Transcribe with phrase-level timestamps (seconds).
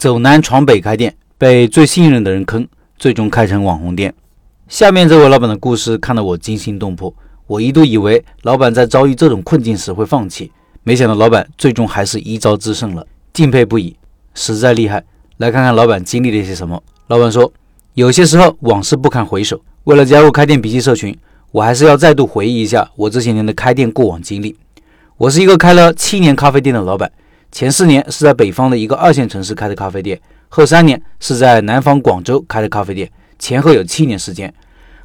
[0.00, 2.66] 走南闯北开店，被最信任的人坑，
[2.96, 4.14] 最终开成网红店。
[4.66, 7.14] 下面这位老板的故事看得我惊心动魄。
[7.46, 10.50] 我一度以为老板在遭遇这种困境时会放弃，
[10.84, 13.94] 没想到老板最终还是一招制胜了，敬佩不已，
[14.32, 15.04] 实在厉害。
[15.36, 16.82] 来看看老板经历了些什么。
[17.08, 17.52] 老板说，
[17.92, 19.60] 有些时候往事不堪回首。
[19.84, 21.14] 为了加入开店笔记社群，
[21.52, 24.56] 我还是要再度回忆一下我这些年的开店过往经历。
[25.18, 27.12] 我是一个开了七年咖啡店的老板。
[27.52, 34.52] 前四年是在北方的一个二线城市开的咖啡店，后三年是在南方广州开的咖啡店，前后有七年时间。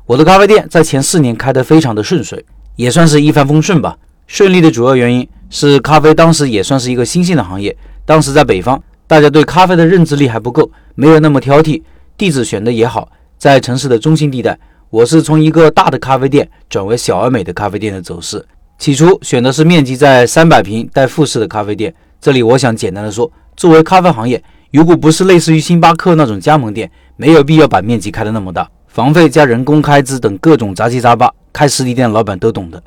[0.06, 3.98] 我的咖啡店在前四年开得非常的顺遂，也算是一帆风顺吧。
[4.28, 11.82] 顺利的主要原因是咖啡当时也算是一个新兴的行业，当时在北方，大家对咖啡的认知力还不够，没有那么挑剔，
[12.16, 14.58] 地址选的也好，在城市的中心地带。
[14.92, 18.46] 我是从一个大的咖啡店转为小而美的咖啡店的走势，
[18.78, 21.94] 起初选的是面积在三百平带复式的咖啡店。
[22.26, 32.82] 这里我想简单的说，作为咖啡行业，如果不是类似于星巴克那种加盟店，没有必要把面积开得那么大，房费加人工开支等各种杂七杂八，开实体店老板都懂的。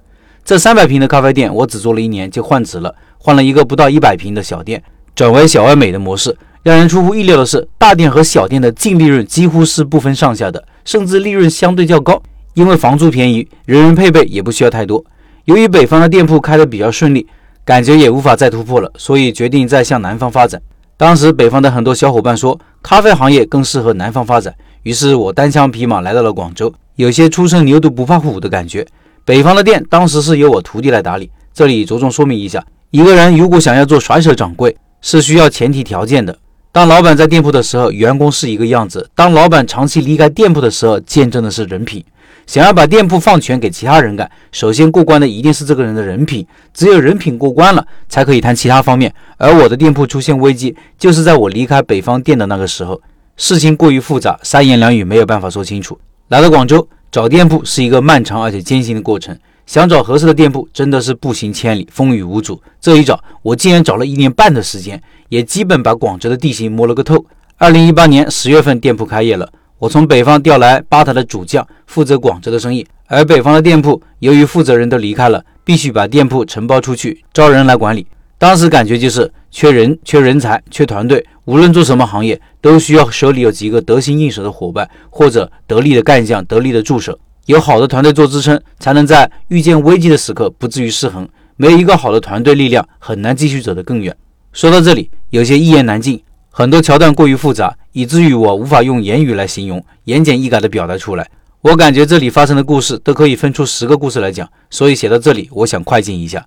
[0.44, 4.82] 这三百平的咖啡店，我只做了一年就换职了，换了一个不到一百平的小店，
[5.14, 6.36] 转为小而美的模式。
[6.64, 12.20] 让人出乎意料的是，大店和小店的净利润几乎是不分上下的，甚至利润相对较高，
[12.54, 15.04] 因为房租便宜，人人配备也不需要太多。
[15.44, 17.24] 由于北方的店铺开得比较顺利。
[17.68, 20.58] 感觉也无法再突破了，所以决定再向南方发展。
[20.96, 28.86] 当时北方的很多小伙伴说，咖啡行业更适合南方发展，于是我单枪匹马来到了广州，有些初生牛犊不怕虎的感觉。
[29.22, 31.30] 北方的店当时是由我徒弟来打理。
[31.52, 36.34] 这里着重说明一下，一个人如果想要做甩手掌柜，是需要前提条件的。
[36.72, 42.02] 当老板在店铺的时候，员工是一个样子；当老板长期离开店铺的时候，见证的是人品。
[42.48, 49.12] 想要把店铺放权给其他人干，首先过关的一定是这个人的人品，只有人品过关了，才可以谈其他方面。
[49.36, 52.98] 而我的店铺出现危机，就是在我离开北方店的那个时候，
[53.36, 55.98] 事情过于复杂，三言两语没有办法说清楚。
[56.28, 62.58] 来到广州找店铺是一个漫长而且艰辛的过程，想找合适的店铺真的是步行千里，风雨无阻。
[62.80, 67.26] 这一找，我竟然找了一年半的时间，也基本把广州的地形摸了个透。
[67.58, 69.52] 二零一八年十月份，店铺开业了。
[69.78, 72.84] 我从北方调来吧台的主将，负责广州的生意。
[73.06, 78.06] 而北方的店铺，由于负责人都离开了，必须把店铺承包出去，招人来管理。
[78.38, 81.24] 当时感觉就是缺人、缺人才、缺团队。
[81.44, 87.18] 无论做什么行业，都需要手里有几个得心应手的伙伴，或者得力的干将、得力的助手。
[87.46, 91.26] 有好的团队做支撑，才能在遇见危机的时刻不至于失衡。
[91.56, 94.14] 没有一个好的团队力量，很难继续走得更远。
[94.52, 96.20] 说到这里，有些一言难尽。
[96.58, 101.30] 很多桥段过于复杂，以至于我无法用言语来形容，言简意赅地表达出来。
[101.60, 106.44] 我感觉这里发生的故事都可以分出十个故事来讲，所以写到这里，我想快进一下。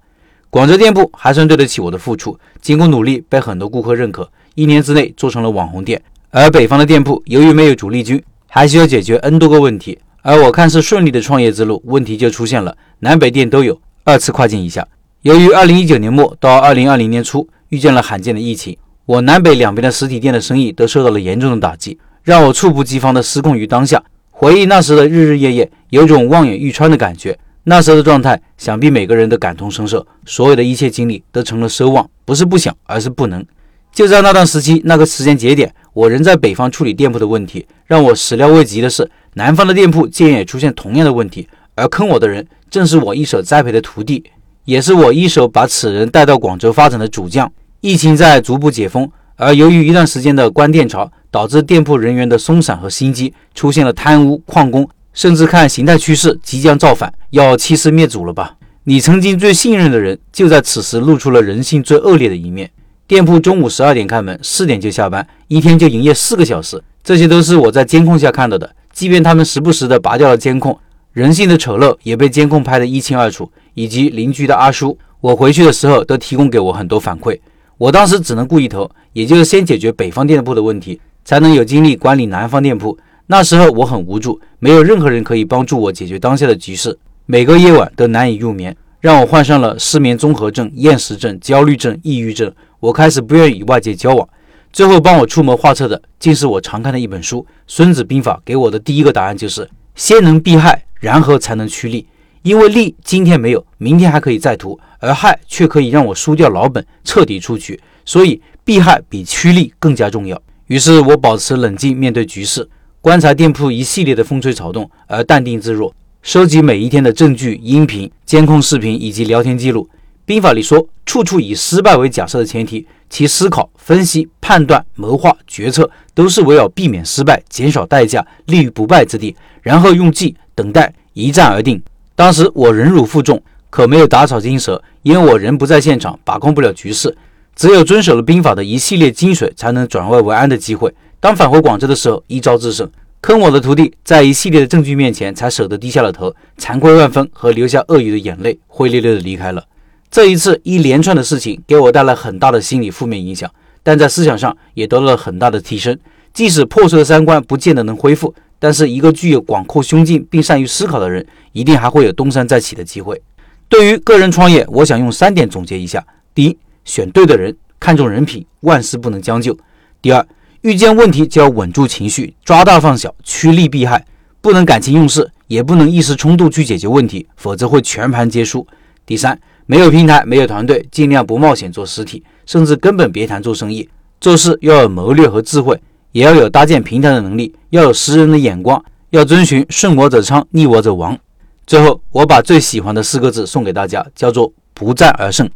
[0.49, 6.01] 广州店铺还算对得起我的付出，经过努力，被很多顾客认可，一年之内做成了网红店。
[6.31, 9.97] 而北方的店铺由于没有主力军，还需要解决 N 多个问题。
[10.23, 13.79] 而我看似顺利的创业之路，问题就出现了，南北店都有。
[14.03, 14.85] 二次快进一下，
[15.21, 18.75] 由于2019年末到2020年初遇见了罕见的疫情。
[19.11, 24.01] 我南北两边的实体店的生意都受到了严重的打击，让我猝不及防的失控于当下。
[24.29, 27.37] 回忆那时的日日夜夜，有种望眼欲穿的感觉。
[27.65, 30.07] 那时候的状态，想必每个人都感同身受。
[30.25, 33.45] 所有的一切经历都成了奢望，不是不想，而是不能。
[33.91, 37.67] 就在那段时期，那个时间节点，我仍在北方处理店铺的问题。
[37.87, 41.49] 让我始料未及的是，南方的店铺竟然也出现同样的问题。
[41.75, 44.23] 而坑我的人，正是我一手栽培的徒弟，
[44.63, 47.51] 也是我一手把此人带到广州发展的主将。
[47.81, 58.55] 疫情在逐步解封，而由于一段时间的关店潮，导致店铺人员的松散和心机，出现了贪污、旷工，甚至看形态趋势即将造反，要欺师灭祖了吧？
[58.83, 62.69] 你曾经最信任的人，就在此时露出了人性最恶劣的一面。
[63.07, 68.75] 店铺中午十二点开门，四点就下班，一天就营业四个小时，这些都是我在监控下看到的。
[68.93, 70.77] 即便他们时不时的拔掉了监控，
[71.13, 73.51] 人性的丑陋也被监控拍得一清二楚。
[73.73, 77.39] 以及邻居的阿叔，我回去的时候都提供给我很多反馈。
[77.81, 82.95] 我当时只能顾一头，也就是先解决北方店铺的问题，才能有精力管理南方店铺。
[83.25, 86.95] 那时候我很无助，没有任何人可以帮助我解决当下的局势，
[87.25, 92.53] 每个夜晚都难以入眠，让我患上了失眠综合症、厌食症、焦虑症、抑郁症。
[92.79, 94.29] 我开始不愿与外界交往。
[94.71, 98.35] 最后帮我出谋划策的，竟是我常看的一本书《孙子兵法》。
[98.45, 102.05] 给我的第一个答案就是：先能避害，然后才能趋利。
[102.43, 107.79] 因为利今天没有，明天还可以再图，而害却可以让我输掉老本，彻底出局。
[108.03, 110.41] 所以避害比趋利更加重要。
[110.67, 112.67] 于是我保持冷静面对局势，
[112.99, 115.93] 观察店铺一系列的风吹草动，而淡定自若，
[116.23, 119.87] 收集每一天的证据、音频、监控视频以及聊天记录。
[120.25, 131.81] 兵法里说，处处以失败为假设的前提，其思考、分析、判断、谋划、决策都是围绕避免失败、减少代价、立于不败之地，然后用计等待，一战而定。
[132.21, 133.41] 当时我忍辱负重，
[133.71, 137.17] 可没有打草惊蛇，因为我人不在现场，把控不了局势。
[137.55, 140.93] 只有遵守了兵法的一系列精髓，才能转危为安的机会。
[141.19, 142.87] 当返回广州的时候，一招制胜。
[143.21, 149.65] 坑我的徒弟，在一系列的证据面前，才舍得低下了头，惭愧万分和流下鳄鱼的眼泪，灰溜溜的离开了。
[150.11, 153.49] 这一次一连串的事情给我带来很大的心理负面影响，
[153.81, 155.97] 但在思想上也得到了很大的提升。
[156.31, 163.19] 即使破碎的三观不见得能恢复，但是一个具有广阔胸襟并善于思考的人，一定还会有东山再起的机会。
[163.67, 166.05] 对于个人创业，我想用三点总结一下：
[166.35, 166.55] 第一，
[166.85, 169.51] 选对的人，看重人品，万事不能将就；
[169.99, 170.23] 第二，
[170.61, 174.05] 遇见问题就要稳住情绪，抓大放小，趋利避害，
[174.41, 178.65] 不能感情用事，也不能一时冲动去解决问题，否则会全盘皆输；
[179.05, 179.39] 第三。
[179.67, 183.87] 没有平台，没有团队，尽量不冒险做实体，甚至根本别谈做生意。
[184.19, 185.79] 做事要有谋略和智慧，
[186.11, 191.17] 也要有搭建平台的能力，要有识人的眼光，要遵循顺我者昌，逆我者亡。
[191.65, 195.49] 最后，我把最喜欢的四个字送给大家，叫做不战而胜。